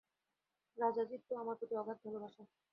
রাজাজীর 0.77 1.21
তো 1.27 1.33
আমার 1.35 1.55
প্রতি 1.59 1.75
অগাধ 1.75 1.97
ভালবাসা। 2.05 2.43